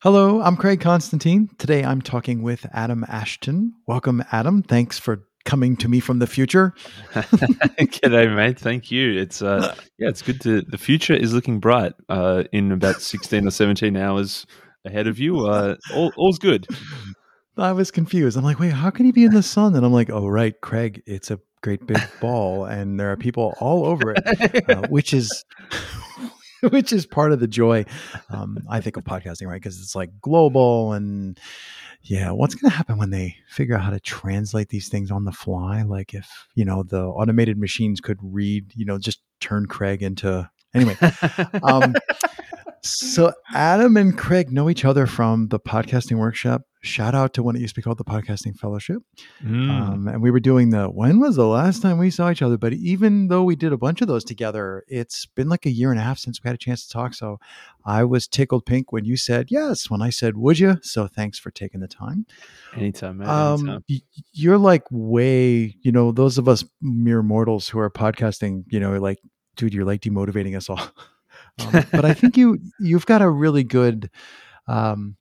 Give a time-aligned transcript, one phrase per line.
[0.00, 1.50] Hello, I'm Craig Constantine.
[1.58, 3.74] Today I'm talking with Adam Ashton.
[3.88, 4.62] Welcome, Adam.
[4.62, 6.72] Thanks for coming to me from the future.
[7.14, 8.60] G'day, mate.
[8.60, 9.18] Thank you.
[9.18, 10.62] It's uh, yeah, it's good to.
[10.62, 11.94] The future is looking bright.
[12.08, 14.46] Uh, in about sixteen or seventeen hours
[14.84, 16.68] ahead of you, uh, all, all's good.
[17.56, 18.36] I was confused.
[18.36, 19.74] I'm like, wait, how can he be in the sun?
[19.74, 23.52] And I'm like, oh right, Craig, it's a great big ball, and there are people
[23.58, 25.44] all over it, uh, which is
[26.70, 27.84] which is part of the joy,
[28.30, 29.60] um, I think, of podcasting, right?
[29.60, 31.38] Because it's like global and
[32.02, 35.24] yeah, what's going to happen when they figure out how to translate these things on
[35.24, 35.82] the fly?
[35.82, 40.48] Like if, you know, the automated machines could read, you know, just turn Craig into,
[40.74, 40.96] anyway.
[41.62, 41.94] um,
[42.82, 46.62] so Adam and Craig know each other from the podcasting workshop.
[46.80, 49.02] Shout out to when it used to be called the Podcasting Fellowship.
[49.42, 49.70] Mm.
[49.70, 52.56] Um, and we were doing the when was the last time we saw each other?
[52.56, 55.90] But even though we did a bunch of those together, it's been like a year
[55.90, 57.14] and a half since we had a chance to talk.
[57.14, 57.40] So
[57.84, 59.90] I was tickled pink when you said yes.
[59.90, 60.78] When I said would you?
[60.82, 62.26] So thanks for taking the time.
[62.76, 63.28] Anytime, man.
[63.28, 63.84] Um, anytime.
[64.32, 68.96] you're like way, you know, those of us mere mortals who are podcasting, you know,
[68.98, 69.18] like,
[69.56, 70.80] dude, you're like demotivating us all.
[71.60, 74.10] Um, but I think you you've got a really good.
[74.68, 75.16] Um,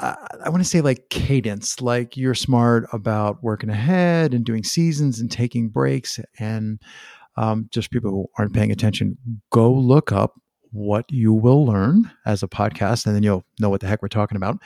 [0.00, 4.64] I, I want to say like cadence, like you're smart about working ahead and doing
[4.64, 6.18] seasons and taking breaks.
[6.38, 6.80] And
[7.36, 9.16] um, just people who aren't paying attention,
[9.50, 10.34] go look up
[10.72, 14.08] what you will learn as a podcast, and then you'll know what the heck we're
[14.08, 14.58] talking about.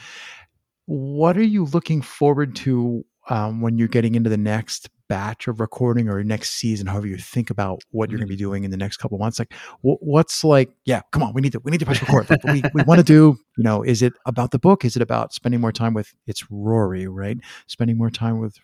[0.87, 5.61] What are you looking forward to um, when you're getting into the next batch of
[5.61, 8.51] recording or next season, however you think about what you're going to be mm-hmm.
[8.51, 9.53] doing in the next couple months, like
[9.83, 12.31] what's like, yeah, come on, we need to, we need to press record.
[12.31, 14.85] Like, we, we want to do, you know, is it about the book?
[14.85, 17.39] Is it about spending more time with, it's Rory, right?
[17.67, 18.57] Spending more time with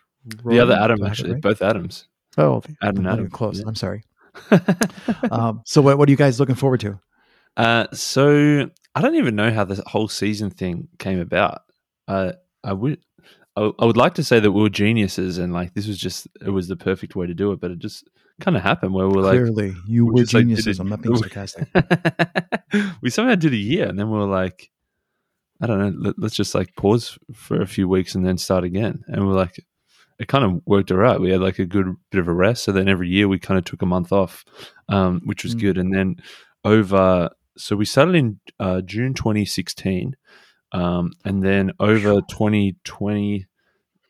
[0.43, 1.41] Rory, the other Adam, actually, right?
[1.41, 2.07] both Adams.
[2.37, 3.29] Oh, Adam, and Adam.
[3.29, 3.59] close.
[3.59, 3.65] Yeah.
[3.67, 4.03] I'm sorry.
[5.31, 6.99] um, so what, what are you guys looking forward to?
[7.57, 11.61] Uh, so I don't even know how the whole season thing came about.
[12.07, 12.99] Uh, I would
[13.55, 16.27] I, I would like to say that we were geniuses and like this was just
[16.45, 19.07] it was the perfect way to do it, but it just kind of happened where
[19.07, 20.79] we're like clearly you were geniuses.
[20.79, 21.67] Like, I'm not being sarcastic.
[23.01, 24.71] we somehow did a year, and then we were like,
[25.61, 28.63] I don't know, let, us just like pause for a few weeks and then start
[28.63, 29.03] again.
[29.07, 29.63] And we're like,
[30.19, 31.19] it kind of worked all right.
[31.19, 32.63] We had like a good bit of a rest.
[32.63, 34.43] So then every year we kind of took a month off,
[34.89, 35.61] um, which was mm.
[35.61, 35.77] good.
[35.77, 36.15] And then
[36.65, 40.15] over, so we started in uh, June 2016.
[40.71, 43.45] Um, and then over 2020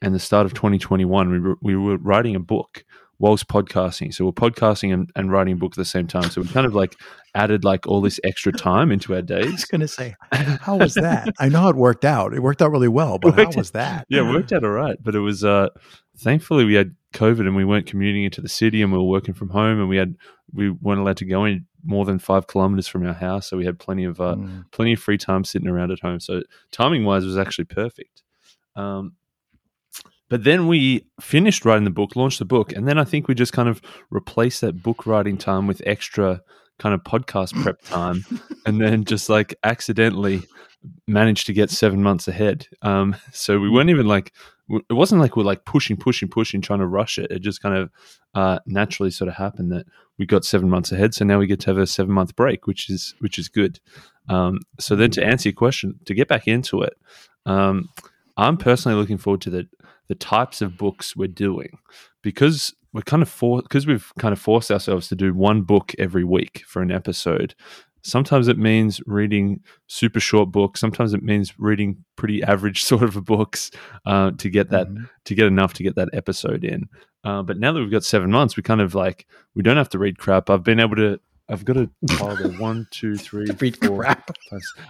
[0.02, 2.84] and the start of 2021, we were, we were writing a book
[3.22, 4.12] whilst podcasting.
[4.12, 6.32] So we're podcasting and, and, writing a book at the same time.
[6.32, 6.96] So we kind of like
[7.36, 9.46] added like all this extra time into our days.
[9.48, 11.32] I was going to say, how was that?
[11.40, 12.34] I know it worked out.
[12.34, 14.08] It worked out really well, but how was that?
[14.10, 14.98] Yeah, it worked out all right.
[15.02, 15.70] But it was, uh,
[16.18, 19.36] thankfully we had COVID and we weren't commuting into the city and we were working
[19.36, 20.16] from home and we had,
[20.52, 23.48] we weren't allowed to go in more than five kilometers from our house.
[23.48, 24.66] So we had plenty of, uh, mm.
[24.72, 26.20] plenty of free time sitting around at home.
[26.20, 28.24] So timing wise was actually perfect.
[28.76, 29.14] Um,
[30.32, 33.36] but then we finished writing the book, launched the book, and then I think we
[33.36, 36.42] just kind of replaced that book writing time with extra
[36.80, 38.24] kind of podcast prep time,
[38.66, 40.44] and then just like accidentally
[41.06, 42.66] managed to get seven months ahead.
[42.82, 44.32] Um, so we weren't even like
[44.70, 47.30] it wasn't like we're like pushing, pushing, pushing, trying to rush it.
[47.30, 47.90] It just kind of
[48.34, 49.86] uh, naturally sort of happened that
[50.18, 51.14] we got seven months ahead.
[51.14, 53.82] So now we get to have a seven month break, which is which is good.
[54.30, 56.94] Um, so then to answer your question, to get back into it,
[57.46, 57.90] um,
[58.38, 59.68] I'm personally looking forward to the
[60.12, 61.80] the types of books we're doing
[62.22, 65.96] because we're kind of for because we've kind of forced ourselves to do one book
[65.98, 67.56] every week for an episode.
[68.04, 70.82] Sometimes it means reading super short books.
[70.82, 73.72] Sometimes it means reading pretty average sort of books
[74.06, 75.06] uh, to get that mm-hmm.
[75.24, 76.90] to get enough to get that episode in.
[77.24, 79.88] Uh, but now that we've got seven months, we kind of like we don't have
[79.88, 80.50] to read crap.
[80.50, 82.60] I've been able to I've got a pile there.
[82.60, 84.32] One, two, three, read four, crap.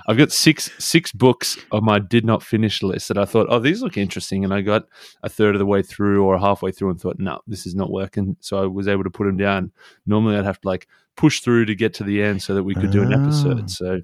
[0.08, 3.60] I've got six six books on my did not finish list that I thought, oh,
[3.60, 4.86] these look interesting, and I got
[5.24, 7.92] a third of the way through or halfway through and thought, no, this is not
[7.92, 8.38] working.
[8.42, 9.72] So I was able to put them down.
[10.06, 12.76] Normally, I'd have to like push through to get to the end so that we
[12.76, 12.94] could oh.
[12.94, 13.64] do an episode.
[13.64, 13.68] Ah.
[13.68, 14.02] So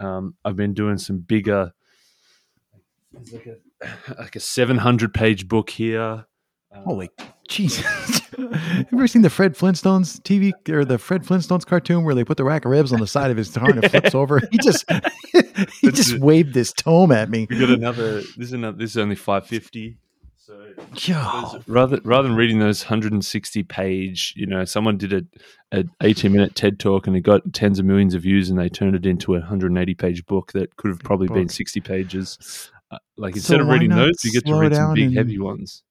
[0.00, 1.72] um, I've been doing some bigger,
[3.32, 6.24] like a like a seven hundred page book here.
[6.72, 7.10] Holy
[7.48, 7.84] Jesus.
[8.38, 12.24] Have you ever seen the Fred Flintstones TV or the Fred Flintstones cartoon where they
[12.24, 14.40] put the rack of ribs on the side of his car and it flips over?
[14.50, 14.84] He just
[15.80, 17.46] he just waved this tome at me.
[17.48, 19.98] We got another this is another this is only five fifty.
[20.36, 26.32] So rather rather than reading those 160 page, you know, someone did a, a 18
[26.32, 29.04] minute TED talk and it got tens of millions of views and they turned it
[29.04, 32.70] into a 180 page book that could have probably been 60 pages.
[32.90, 35.82] Uh, like instead so of reading those, you get to read some big heavy ones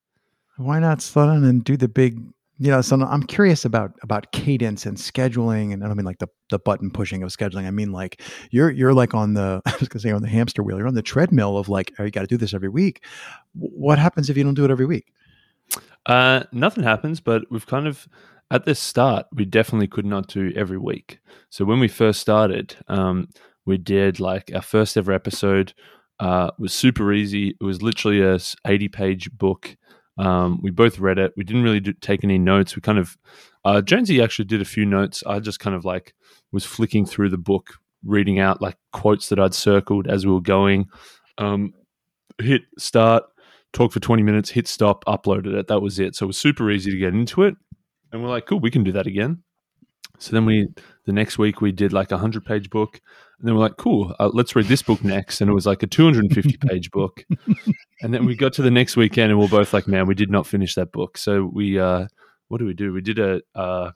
[0.57, 2.19] why not slow down and do the big
[2.59, 6.17] you know, so I'm curious about about cadence and scheduling, and I don't mean like
[6.17, 7.67] the the button pushing of scheduling.
[7.67, 10.63] I mean like you're you're like on the I was gonna say on the hamster
[10.63, 10.77] wheel.
[10.77, 13.03] You're on the treadmill of like, oh, you got to do this every week.
[13.53, 15.13] What happens if you don't do it every week?
[16.07, 18.07] Uh, nothing happens, but we've kind of
[18.49, 21.19] at the start we definitely could not do every week.
[21.49, 23.29] So when we first started, um,
[23.65, 25.73] we did like our first ever episode
[26.19, 27.49] uh, was super easy.
[27.49, 29.77] It was literally a 80 page book.
[30.17, 31.33] Um, we both read it.
[31.37, 32.75] We didn't really do, take any notes.
[32.75, 33.17] We kind of,
[33.65, 35.23] uh, Jonesy actually did a few notes.
[35.25, 36.13] I just kind of like
[36.51, 37.73] was flicking through the book,
[38.03, 40.87] reading out like quotes that I'd circled as we were going.
[41.37, 41.73] Um,
[42.39, 43.23] hit start,
[43.73, 45.67] talk for 20 minutes, hit stop, uploaded it.
[45.67, 46.15] That was it.
[46.15, 47.55] So it was super easy to get into it.
[48.11, 49.43] And we're like, cool, we can do that again.
[50.19, 50.67] So then we,
[51.05, 53.01] the next week, we did like a 100 page book.
[53.39, 55.41] And then we're like, cool, uh, let's read this book next.
[55.41, 57.23] And it was like a 250 page book.
[58.03, 60.13] And then we got to the next weekend and we are both like, man, we
[60.13, 61.17] did not finish that book.
[61.17, 62.05] So we, uh,
[62.47, 62.93] what do we do?
[62.93, 63.89] We did a, uh,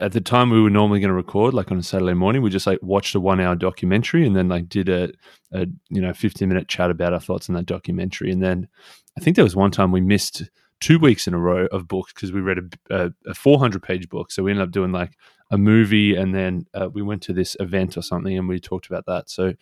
[0.00, 2.50] at the time we were normally going to record like on a Saturday morning, we
[2.50, 5.10] just like watched a one hour documentary and then like did a,
[5.52, 8.30] a you know, 15 minute chat about our thoughts on that documentary.
[8.30, 8.68] And then
[9.16, 10.44] I think there was one time we missed
[10.80, 14.08] two weeks in a row of books because we read a, a, a 400 page
[14.08, 14.30] book.
[14.30, 15.16] So we ended up doing like
[15.50, 18.86] a movie and then uh, we went to this event or something and we talked
[18.86, 19.30] about that.
[19.30, 19.54] So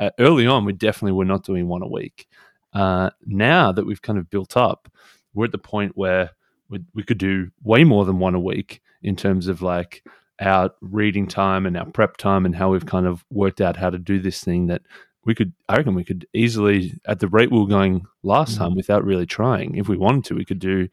[0.00, 2.26] uh, early on, we definitely were not doing one a week.
[2.72, 4.88] Uh, now that we've kind of built up,
[5.34, 6.30] we're at the point where
[6.68, 10.02] we, we could do way more than one a week in terms of like
[10.40, 13.90] our reading time and our prep time and how we've kind of worked out how
[13.90, 14.82] to do this thing that
[15.24, 18.64] we could I reckon we could easily at the rate we were going last mm-hmm.
[18.64, 19.76] time without really trying.
[19.76, 20.88] If we wanted to, we could do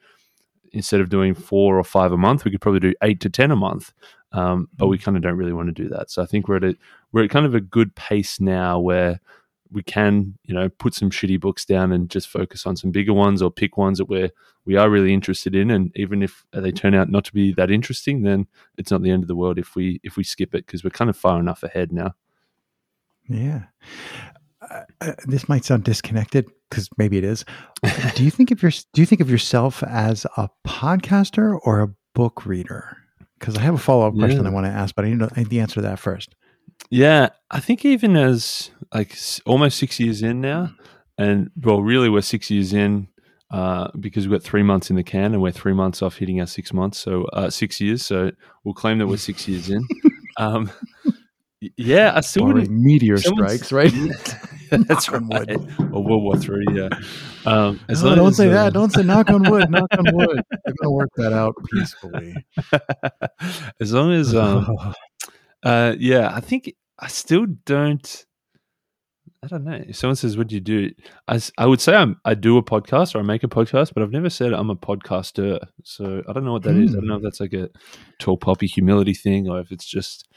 [0.74, 3.52] instead of doing four or five a month, we could probably do eight to ten
[3.52, 3.94] a month.
[4.34, 5.04] Um, but we mm-hmm.
[5.06, 6.10] kind of don't really want to do that.
[6.10, 6.78] So I think we're at a
[7.12, 9.20] we're at kind of a good pace now where
[9.72, 13.14] we can you know put some shitty books down and just focus on some bigger
[13.14, 14.30] ones or pick ones that we're
[14.66, 17.72] we are really interested in and even if they turn out not to be that
[17.72, 18.46] interesting then
[18.78, 20.90] it's not the end of the world if we if we skip it because we're
[20.90, 22.14] kind of far enough ahead now
[23.28, 23.64] yeah.
[24.62, 27.44] Uh, uh, this might sound disconnected because maybe it is.
[28.16, 31.90] do you think of your do you think of yourself as a podcaster or a
[32.14, 32.98] book reader?
[33.40, 34.50] Because I have a follow up question yeah.
[34.50, 36.36] I want to ask, but I need, to, I need the answer to that first.
[36.92, 40.72] Yeah, I think even as like almost six years in now,
[41.18, 43.08] and well, really we're six years in
[43.52, 46.40] uh, because we've got three months in the can, and we're three months off hitting
[46.40, 48.06] our six months, so uh, six years.
[48.06, 48.32] So
[48.64, 49.88] we'll claim that we're six years in.
[50.38, 50.72] Um,
[51.78, 53.94] yeah, I still would meteor strikes, right?
[54.88, 55.50] that's from right.
[55.92, 56.90] Or World War Three, yeah.
[57.46, 58.74] Um, no, don't as, say uh, that.
[58.74, 59.70] Don't say knock on wood.
[59.70, 60.42] knock on wood.
[60.50, 62.34] We're gonna work that out peacefully.
[63.82, 64.94] as long as, um,
[65.64, 68.26] uh, yeah, I think I still don't.
[69.44, 69.84] I don't know.
[69.88, 70.92] If someone says, "What do you do?"
[71.28, 74.04] I, I would say I'm, I do a podcast or I make a podcast, but
[74.04, 75.60] I've never said I'm a podcaster.
[75.84, 76.86] So I don't know what that mm.
[76.86, 76.92] is.
[76.92, 77.70] I don't know if that's like a
[78.20, 80.30] tall poppy humility thing or if it's just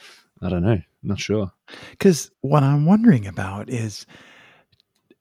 [0.45, 0.73] I don't know.
[0.73, 1.53] I'm not sure.
[1.91, 4.07] Because what I'm wondering about is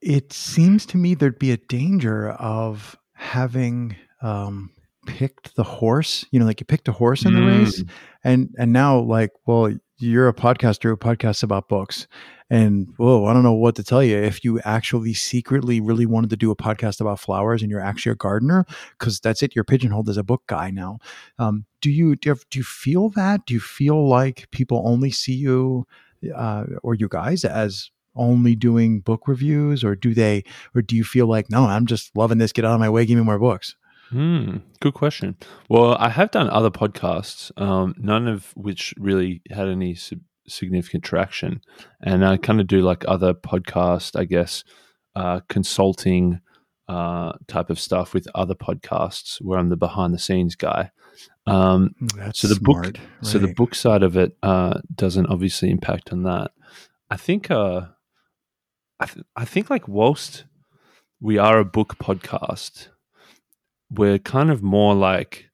[0.02, 4.72] it seems to me there'd be a danger of having um,
[5.06, 7.60] picked the horse, you know, like you picked a horse in the mm.
[7.60, 7.84] race
[8.24, 12.08] and and now like, well, you're a podcaster who podcasts about books.
[12.50, 14.18] And whoa, I don't know what to tell you.
[14.18, 18.12] If you actually secretly really wanted to do a podcast about flowers and you're actually
[18.12, 18.66] a gardener,
[18.98, 21.00] because that's it, you're pigeonholed as a book guy now.
[21.40, 23.46] Um, do you do you, have, do you feel that?
[23.46, 25.88] Do you feel like people only see you
[26.36, 30.44] uh, or you guys as only doing book reviews, or do they,
[30.76, 32.52] or do you feel like no, I'm just loving this.
[32.52, 33.06] Get out of my way.
[33.06, 33.76] Give me more books.
[34.14, 35.38] Hmm, good question.
[35.70, 39.98] Well, I have done other podcasts, um, none of which really had any
[40.48, 41.62] significant traction.
[42.00, 44.64] And I kind of do like other podcast, I guess,
[45.16, 46.42] uh, consulting
[46.88, 50.92] uh, type of stuff with other podcasts where I'm the behind the scenes guy.
[51.48, 53.26] Um, That's so the smart, book, right.
[53.26, 56.52] so the book side of it uh, doesn't obviously impact on that.
[57.10, 57.88] I think, uh,
[59.00, 60.46] I, th- I think like whilst
[61.20, 62.90] we are a book podcast,
[63.94, 65.50] we're kind of more like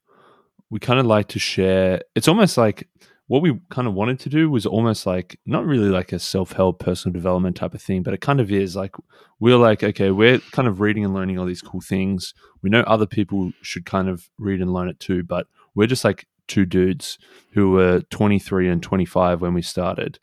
[0.70, 2.02] we kind of like to share.
[2.16, 2.88] It's almost like
[3.30, 6.80] what we kind of wanted to do was almost like not really like a self-help
[6.80, 8.96] personal development type of thing but it kind of is like
[9.40, 12.82] we're like okay we're kind of reading and learning all these cool things we know
[12.82, 16.66] other people should kind of read and learn it too but we're just like two
[16.66, 17.20] dudes
[17.54, 20.18] who were 23 and 25 when we started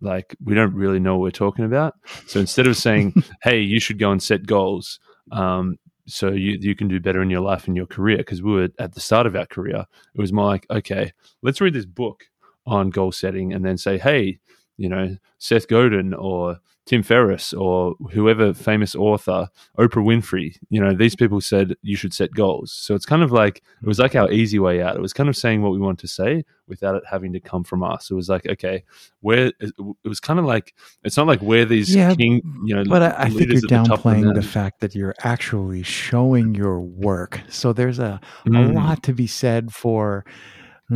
[0.00, 1.94] like we don't really know what we're talking about
[2.28, 3.12] so instead of saying
[3.42, 5.00] hey you should go and set goals
[5.32, 8.52] um, so you you can do better in your life and your career because we
[8.52, 11.86] were at the start of our career it was more like okay let's read this
[11.86, 12.24] book
[12.66, 14.38] on goal setting and then say, hey,
[14.76, 19.48] you know Seth Godin or Tim Ferriss or whoever famous author,
[19.78, 22.72] Oprah Winfrey, you know, these people said you should set goals.
[22.72, 24.96] So it's kind of like it was like our easy way out.
[24.96, 27.62] It was kind of saying what we want to say without it having to come
[27.62, 28.10] from us.
[28.10, 28.82] It was like, okay,
[29.20, 29.72] where it
[30.04, 30.74] was kind of like
[31.04, 33.62] it's not like we're these Yeah, king, you know, But I, I think you're at
[33.62, 37.40] the the downplaying the, fact that you're actually showing your work.
[37.48, 38.74] So there's a, a Mm.
[38.74, 40.24] lot to be said for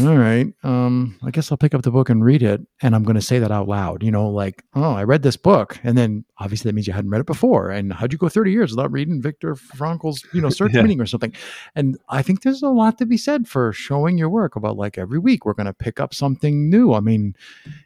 [0.02, 3.02] all right um i guess i'll pick up the book and read it and i'm
[3.02, 5.96] going to say that out loud you know like oh i read this book and
[5.96, 8.72] then obviously that means you hadn't read it before and how'd you go 30 years
[8.72, 10.82] without reading viktor frankl's you know search Yeah.
[10.82, 11.32] meaning or something?
[11.74, 14.98] And i think there's a lot to be said for showing your work about like
[14.98, 16.92] every week we're going to pick up something new.
[16.92, 17.34] I mean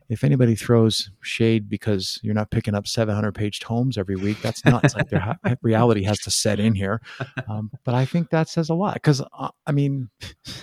[0.09, 4.64] if anybody throws shade because you're not picking up 700 page tomes every week that's
[4.64, 7.00] nuts like their ha- reality has to set in here.
[7.49, 10.09] Um, but i think that says a lot because uh, i mean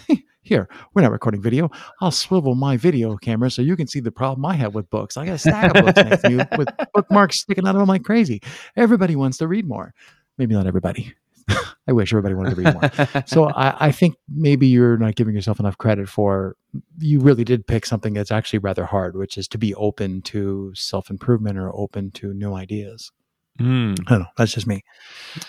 [0.48, 1.70] here we're not recording video.
[2.02, 5.18] I'll swivel my video camera so you can see the problem i have with books.
[5.18, 7.88] I got a stack of books next to you with bookmarks sticking out of them
[7.88, 8.42] like crazy.
[8.76, 9.94] Everybody wants to read more.
[10.38, 11.14] Maybe not everybody.
[11.88, 13.24] I wish everybody wanted to read more.
[13.28, 16.56] So I, I think maybe you're not giving yourself enough credit for
[17.00, 20.72] you really did pick something that's actually rather hard which is to be open to
[20.76, 23.12] self-improvement or open to new ideas.
[23.60, 24.00] Mm.
[24.06, 24.28] i don't know.
[24.38, 24.84] That's just me.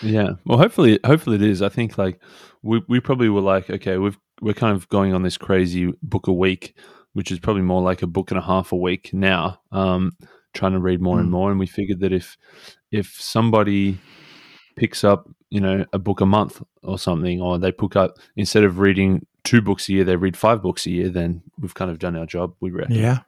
[0.01, 0.31] Yeah.
[0.47, 1.61] Well, hopefully, hopefully it is.
[1.63, 2.21] I think like
[2.63, 6.27] we we probably were like, okay, we've we're kind of going on this crazy book
[6.29, 6.75] a week,
[7.13, 9.61] which is probably more like a book and a half a week now.
[9.73, 10.13] Um,
[10.55, 11.33] trying to read more and Mm.
[11.33, 12.37] more, and we figured that if
[12.91, 13.99] if somebody
[14.77, 18.65] picks up, you know, a book a month or something, or they pick up instead
[18.65, 21.91] of reading two books a year, they read five books a year, then we've kind
[21.91, 22.55] of done our job.
[22.61, 22.95] We reckon.
[22.97, 23.19] Yeah.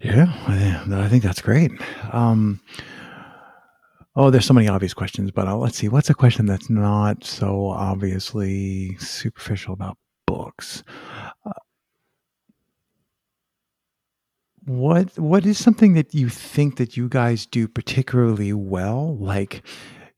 [0.00, 1.70] Yeah, I I think that's great.
[2.12, 2.60] Um,
[4.16, 5.88] oh, there's so many obvious questions, but uh, let's see.
[5.88, 10.82] What's a question that's not so obviously superficial about books?
[11.44, 11.50] Uh,
[14.66, 19.16] what What is something that you think that you guys do particularly well?
[19.18, 19.62] Like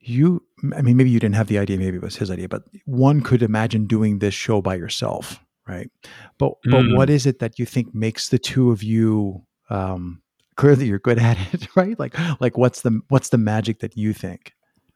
[0.00, 0.42] you,
[0.76, 1.78] I mean, maybe you didn't have the idea.
[1.78, 5.90] Maybe it was his idea, but one could imagine doing this show by yourself, right?
[6.38, 6.96] But but Mm.
[6.96, 10.22] what is it that you think makes the two of you um,
[10.56, 11.98] clear that you're good at it, right?
[11.98, 14.52] Like like what's the what's the magic that you think?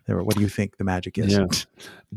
[0.09, 1.33] Or what do you think the magic is?
[1.39, 1.47] Yeah.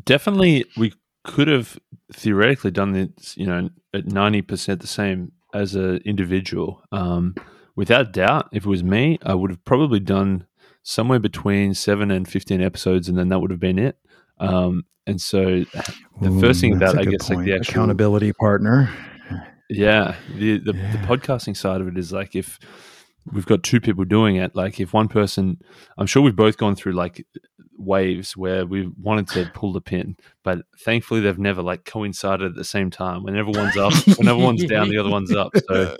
[0.05, 1.77] definitely we could have
[2.11, 7.35] theoretically done this you know at 90% the same as an individual um,
[7.75, 10.45] without doubt if it was me i would have probably done
[10.81, 13.97] somewhere between 7 and 15 episodes and then that would have been it
[14.39, 15.63] um, and so
[16.21, 18.89] the first thing about I guess like the actual accountability partner.
[19.69, 20.91] yeah the, the, Yeah.
[20.91, 22.59] the podcasting side of it is like if
[23.31, 24.55] we've got two people doing it.
[24.55, 25.57] Like if one person
[25.97, 27.25] i'm sure we've both gone through like
[27.77, 32.55] waves where we wanted to pull the pin but thankfully they've never like coincided at
[32.55, 33.23] the same time.
[33.23, 35.53] Whenever one's up whenever one's down the other one's up.
[35.63, 35.97] So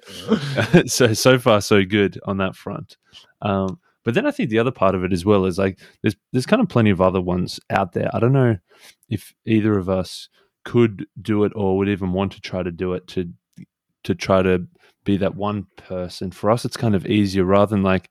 [0.86, 2.98] so so far so good on that front.
[3.42, 6.16] Um but then i think the other part of it as well is like there's
[6.32, 8.10] there's kind of plenty of other ones out there.
[8.14, 8.58] I don't know
[9.10, 10.30] if either of us
[10.64, 13.32] could do it or would even want to try to do it to
[14.04, 14.68] to try to
[15.04, 18.10] be that one person for us it's kind of easier rather than like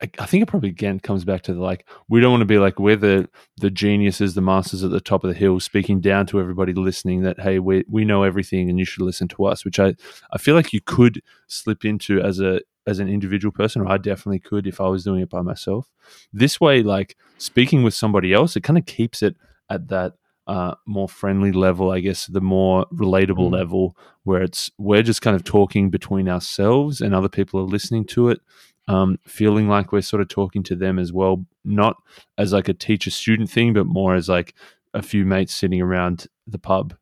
[0.00, 2.58] I- think it probably again comes back to the like we don't want to be
[2.58, 6.26] like we're the the geniuses, the masters at the top of the hill, speaking down
[6.26, 9.64] to everybody listening that hey we we know everything and you should listen to us.
[9.64, 9.94] Which I
[10.32, 13.96] I feel like you could slip into as a as an individual person, or I
[13.96, 15.90] definitely could if I was doing it by myself.
[16.32, 19.36] This way, like speaking with somebody else, it kind of keeps it
[19.70, 20.14] at that
[20.46, 23.52] uh, more friendly level, I guess, the more relatable Mm.
[23.52, 28.04] level where it's we're just kind of talking between ourselves and other people are listening
[28.06, 28.40] to it
[28.86, 31.96] um, feeling like we're sort of talking to them as well, not
[32.36, 34.54] as like a teacher student thing, but more as like
[34.92, 36.94] a few mates sitting around the pub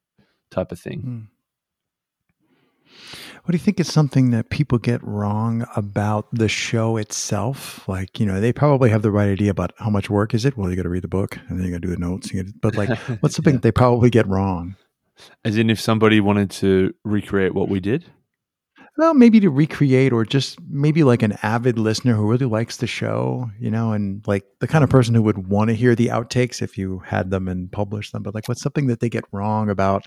[0.50, 1.00] type of thing.
[1.00, 1.20] Hmm.
[3.44, 7.86] What do you think is something that people get wrong about the show itself?
[7.88, 10.56] Like, you know, they probably have the right idea about how much work is it.
[10.56, 12.32] Well, you got to read the book and then you got to do the notes.
[12.32, 13.56] You gotta, but like, what's something Yeah.
[13.58, 14.76] that they probably get wrong?
[15.44, 18.04] As in, if somebody wanted to recreate what we did,
[18.96, 22.86] Well, maybe to recreate or just maybe like an avid listener who really likes the
[22.86, 26.08] show, you know, and like the kind of person who would want to hear the
[26.08, 28.22] outtakes if you had them and published them.
[28.22, 30.04] But like, what's something that they get wrong about,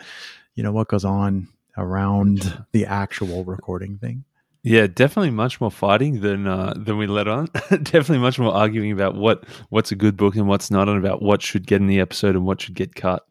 [0.56, 4.26] you know, what goes on around the actual recording thing?
[4.66, 7.46] yeah, definitely much more fighting than uh, than we let on.
[7.70, 11.22] definitely much more arguing about what what's a good book and what's not, and about
[11.22, 13.24] what should get in the episode and what should get cut.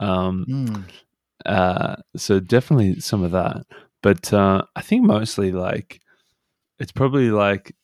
[0.00, 0.80] Um, Hmm.
[1.44, 3.66] Uh, so definitely some of that.
[4.02, 6.00] But uh, I think mostly like
[6.78, 7.76] it's probably like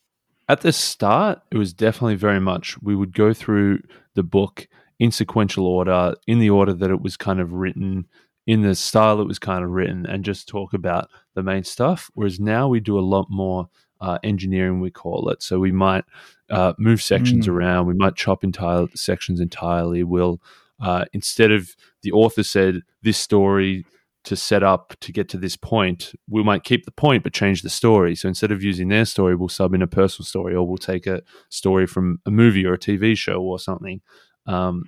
[0.48, 3.80] at the start, it was definitely very much we would go through
[4.14, 4.66] the book
[4.98, 8.06] in sequential order, in the order that it was kind of written
[8.46, 12.10] in the style it was kind of written and just talk about the main stuff.
[12.14, 13.68] Whereas now we do a lot more
[14.00, 15.42] uh, engineering, we call it.
[15.42, 16.04] So we might
[16.50, 17.52] uh, move sections mm.
[17.52, 20.04] around, we might chop entire sections entirely.
[20.04, 20.40] We'll
[20.80, 23.86] uh, instead of the author said this story
[24.24, 27.62] to set up to get to this point, we might keep the point but change
[27.62, 28.14] the story.
[28.16, 31.06] So instead of using their story, we'll sub in a personal story, or we'll take
[31.06, 34.00] a story from a movie or a TV show or something.
[34.46, 34.84] Um,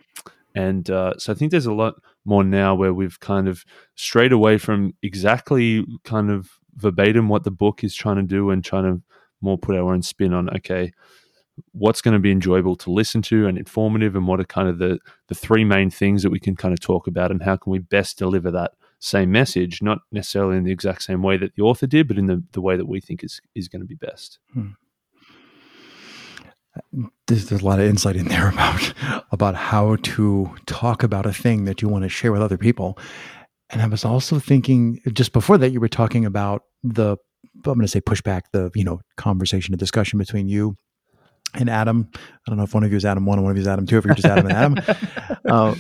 [0.55, 1.97] and uh, so I think there's a lot
[2.27, 3.65] more now where we've kind of
[3.95, 8.65] strayed away from exactly kind of verbatim what the book is trying to do and
[8.65, 9.03] trying to
[9.41, 10.51] more put our own spin on.
[10.57, 10.93] Okay,
[11.73, 14.79] what's going to be enjoyable to listen to and informative, and what are kind of
[14.79, 17.71] the the three main things that we can kind of talk about, and how can
[17.71, 21.63] we best deliver that same message, not necessarily in the exact same way that the
[21.63, 23.95] author did, but in the, the way that we think is is going to be
[23.95, 24.39] best.
[24.53, 24.71] Hmm.
[27.27, 28.93] There's, there's, a lot of insight in there about
[29.33, 32.99] about how to talk about a thing that you want to share with other people.
[33.71, 37.17] And I was also thinking just before that you were talking about the
[37.57, 40.77] I'm going to say pushback, the you know conversation, a discussion between you
[41.55, 42.09] and Adam.
[42.15, 43.69] I don't know if one of you is Adam one and one of you is
[43.69, 43.99] Adam two.
[43.99, 44.97] If you're just Adam and Adam,
[45.49, 45.75] uh,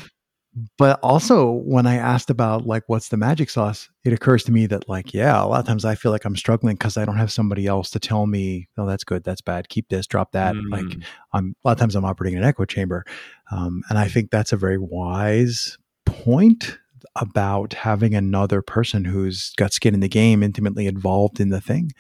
[0.78, 4.66] but also when i asked about like what's the magic sauce it occurs to me
[4.66, 7.18] that like yeah a lot of times i feel like i'm struggling because i don't
[7.18, 10.54] have somebody else to tell me oh that's good that's bad keep this drop that
[10.54, 10.70] mm.
[10.70, 10.98] like
[11.32, 13.04] i'm a lot of times i'm operating an echo chamber
[13.50, 16.78] um, and i think that's a very wise point
[17.16, 21.92] about having another person who's got skin in the game intimately involved in the thing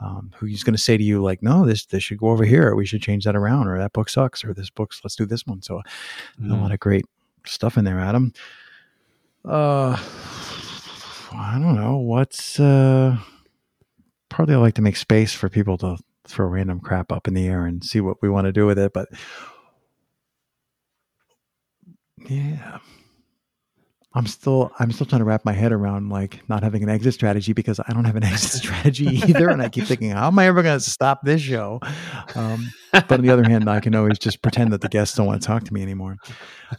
[0.00, 2.74] um, who's going to say to you like no this this should go over here
[2.74, 5.46] we should change that around or that book sucks or this book's let's do this
[5.46, 5.80] one so
[6.40, 6.50] mm.
[6.50, 7.04] a lot of great
[7.46, 8.32] stuff in there, Adam.
[9.44, 9.96] Uh,
[11.32, 12.58] I don't know what's.
[12.58, 13.18] Uh,
[14.28, 15.96] probably I like to make space for people to
[16.26, 18.78] throw random crap up in the air and see what we want to do with
[18.78, 19.08] it, but
[22.28, 22.78] yeah.
[24.16, 27.14] I'm still I'm still trying to wrap my head around like not having an exit
[27.14, 30.38] strategy because I don't have an exit strategy either, and I keep thinking, how am
[30.38, 31.80] I ever going to stop this show?
[32.36, 35.26] Um, but on the other hand, I can always just pretend that the guests don't
[35.26, 36.16] want to talk to me anymore.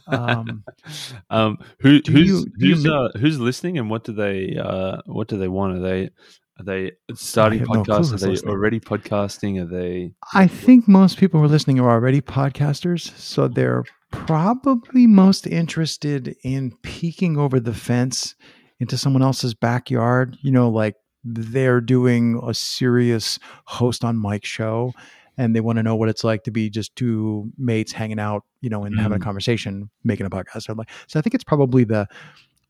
[0.06, 0.64] Um,
[1.30, 5.28] um, who, who's you, who's you, uh, who's listening, and what do they uh, what
[5.28, 5.76] do they want?
[5.76, 6.10] Are they
[6.58, 8.10] are they starting podcasts?
[8.10, 8.50] No are they listening.
[8.50, 9.60] already podcasting?
[9.62, 10.12] Are they?
[10.32, 13.84] I think most people who are listening are already podcasters, so they're
[14.24, 18.34] probably most interested in peeking over the fence
[18.80, 20.36] into someone else's backyard.
[20.42, 24.92] You know, like they're doing a serious host on Mike show
[25.38, 28.44] and they want to know what it's like to be just two mates hanging out,
[28.60, 29.00] you know, and mm.
[29.00, 29.24] having a mm.
[29.24, 30.62] conversation, making a podcast.
[30.62, 32.08] So, like, so I think it's probably the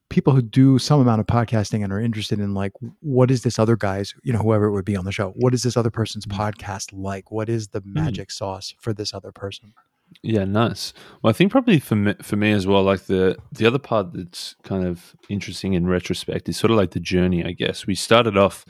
[0.09, 3.59] people who do some amount of podcasting and are interested in like what is this
[3.59, 5.91] other guy's you know whoever it would be on the show what is this other
[5.91, 6.37] person's mm.
[6.37, 7.87] podcast like what is the mm.
[7.95, 8.33] magic mm.
[8.33, 9.75] sauce for this other person
[10.23, 10.93] yeah, nice.
[11.23, 14.13] Well, I think probably for me, for me as well, like the the other part
[14.13, 17.45] that's kind of interesting in retrospect is sort of like the journey.
[17.45, 18.65] I guess we started off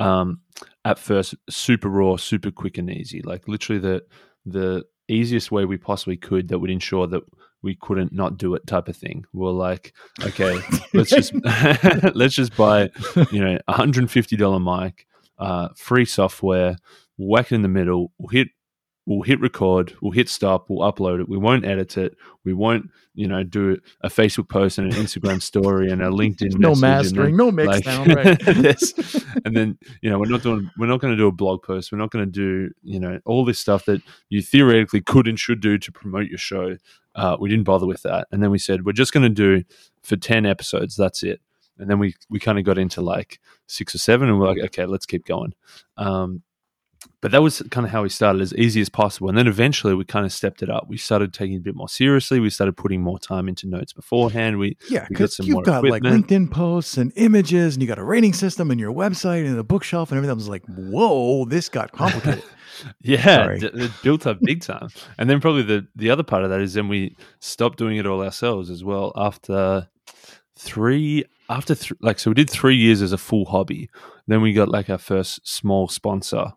[0.00, 0.40] um,
[0.84, 4.02] at first super raw, super quick and easy, like literally the
[4.44, 7.22] the easiest way we possibly could that would ensure that
[7.62, 9.24] we couldn't not do it type of thing.
[9.32, 10.60] We're like, okay,
[10.94, 11.32] let's just
[12.14, 12.90] let's just buy
[13.30, 15.06] you know a hundred and fifty dollar mic,
[15.38, 16.76] uh, free software,
[17.16, 18.48] whack it in the middle, hit
[19.08, 21.30] we'll hit record, we'll hit stop, we'll upload it.
[21.30, 22.14] We won't edit it.
[22.44, 26.58] We won't, you know, do a Facebook post and an Instagram story and a LinkedIn.
[26.58, 28.42] no mastering, no mix like, down, right?
[29.46, 31.90] and then, you know, we're not doing, we're not going to do a blog post.
[31.90, 35.40] We're not going to do, you know, all this stuff that you theoretically could and
[35.40, 36.76] should do to promote your show.
[37.14, 39.64] Uh, we didn't bother with that, and then we said we're just going to do
[40.02, 40.96] for ten episodes.
[40.96, 41.40] That's it.
[41.78, 44.62] And then we we kind of got into like six or seven, and we're like,
[44.66, 45.54] okay, let's keep going.
[45.96, 46.42] Um,
[47.20, 49.28] but that was kind of how we started as easy as possible.
[49.28, 50.86] And then eventually we kind of stepped it up.
[50.88, 52.38] We started taking it a bit more seriously.
[52.38, 54.58] We started putting more time into notes beforehand.
[54.58, 56.04] We yeah because you've got equipment.
[56.04, 59.58] like linkedin posts and images and you got a rating system and your website and
[59.58, 60.30] a bookshelf and everything.
[60.30, 62.44] I was like whoa this got complicated.
[63.02, 64.86] Yeah d- it built up big time.
[65.18, 68.06] And then probably the the other part of that is then we stopped doing it
[68.06, 69.88] all ourselves as well after
[70.56, 73.90] three after th- like so we did three years as a full hobby.
[74.28, 76.52] Then we got like our first small sponsor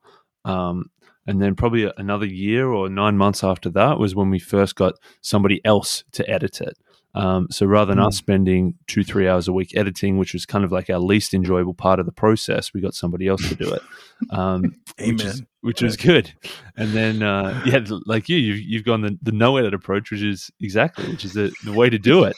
[0.45, 0.89] um,
[1.27, 4.95] and then probably another year or nine months after that was when we first got
[5.21, 6.77] somebody else to edit it.
[7.13, 8.07] Um, so rather than mm.
[8.07, 11.33] us spending two, three hours a week editing, which was kind of like our least
[11.33, 13.81] enjoyable part of the process, we got somebody else to do it.
[14.29, 15.15] Um, Amen.
[15.15, 16.31] Which, is, which was good.
[16.77, 20.21] And then, uh, yeah, like you, you've, you've gone the, the no edit approach, which
[20.21, 22.35] is exactly, which is the, the way to do it.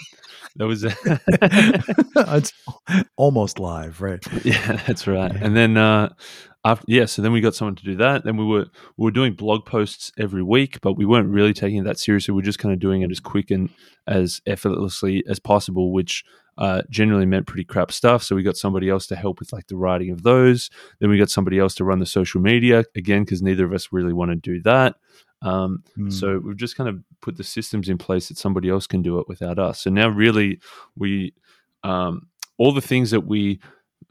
[0.55, 0.85] That was
[2.15, 2.53] it's
[3.17, 4.23] almost live, right?
[4.45, 5.35] Yeah, that's right.
[5.35, 6.13] And then uh,
[6.65, 8.23] after, yeah, so then we got someone to do that.
[8.23, 8.65] Then we were
[8.97, 12.33] we were doing blog posts every week, but we weren't really taking it that seriously.
[12.33, 13.69] We are just kind of doing it as quick and
[14.07, 16.23] as effortlessly as possible, which
[16.57, 18.23] uh, generally meant pretty crap stuff.
[18.23, 20.69] So we got somebody else to help with like the writing of those.
[20.99, 23.89] Then we got somebody else to run the social media again because neither of us
[23.91, 24.95] really want to do that.
[25.41, 26.13] Um, mm.
[26.13, 29.19] So we've just kind of put the systems in place that somebody else can do
[29.19, 29.81] it without us.
[29.81, 30.59] So now really
[30.95, 31.33] we
[31.83, 33.59] um, all the things that we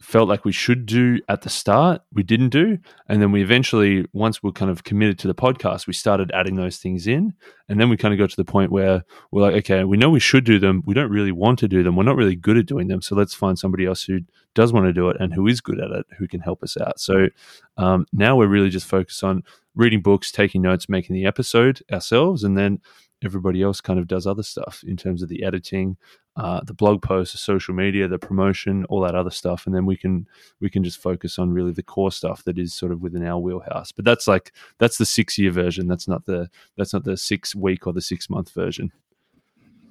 [0.03, 2.79] felt like we should do at the start, we didn't do.
[3.09, 6.57] And then we eventually, once we're kind of committed to the podcast, we started adding
[6.57, 7.35] those things in.
[7.69, 10.11] And then we kind of got to the point where we're like, okay, we know
[10.11, 10.83] we should do them.
[10.87, 11.97] We don't really want to do them.
[11.97, 13.01] We're not really good at doing them.
[13.01, 14.21] So let's find somebody else who
[14.55, 16.77] does want to do it and who is good at it, who can help us
[16.77, 16.99] out.
[16.99, 17.29] So
[17.77, 19.43] um, now we're really just focused on
[19.75, 22.81] reading books, taking notes, making the episode ourselves, and then
[23.25, 25.97] everybody else kind of does other stuff in terms of the editing,
[26.37, 29.85] uh, the blog posts, the social media, the promotion, all that other stuff, and then
[29.85, 30.27] we can
[30.61, 33.39] we can just focus on really the core stuff that is sort of within our
[33.39, 33.93] wheelhouse.
[33.93, 35.89] But that's like that's the six year version.
[35.89, 38.93] That's not the that's not the six week or the six month version.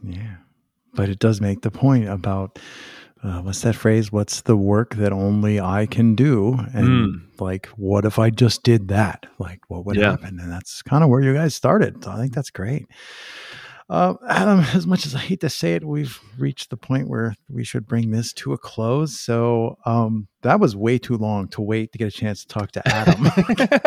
[0.03, 0.37] Yeah,
[0.93, 2.57] but it does make the point about
[3.23, 4.11] uh, what's that phrase?
[4.11, 6.53] What's the work that only I can do?
[6.73, 7.21] And mm.
[7.39, 9.27] like, what if I just did that?
[9.37, 10.11] Like, what would yeah.
[10.11, 10.39] happen?
[10.39, 12.03] And that's kind of where you guys started.
[12.03, 12.87] So I think that's great.
[13.91, 17.35] Uh, Adam, as much as I hate to say it, we've reached the point where
[17.49, 19.19] we should bring this to a close.
[19.19, 22.71] So um, that was way too long to wait to get a chance to talk
[22.71, 23.27] to Adam.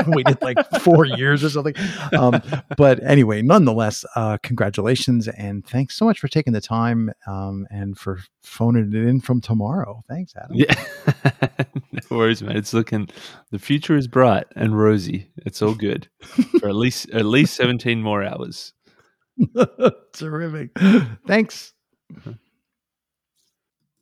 [0.15, 1.75] We did like four years or something.
[2.17, 2.43] Um,
[2.77, 7.97] but anyway, nonetheless, uh, congratulations and thanks so much for taking the time um, and
[7.99, 10.05] for phoning it in from tomorrow.
[10.07, 10.57] Thanks, Adam.
[10.57, 10.75] Yeah,
[11.93, 12.57] no worries, man.
[12.57, 13.09] It's looking
[13.51, 15.31] the future is bright and rosy.
[15.39, 16.09] It's all good
[16.61, 18.75] for at least at least seventeen more hours.
[20.13, 20.71] Terrific.
[21.27, 21.73] Thanks.
[22.17, 22.33] Uh-huh.